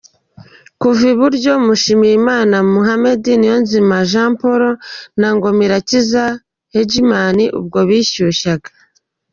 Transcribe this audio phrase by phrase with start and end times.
[0.79, 4.63] Kuva iburyo: Mushimiyimana Mohammed, Niyonzima Jean Paul
[5.19, 6.23] na Ngomirakiza
[6.73, 8.69] Hegman ubwo bishyushyaga.